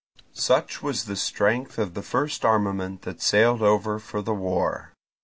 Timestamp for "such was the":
0.33-1.15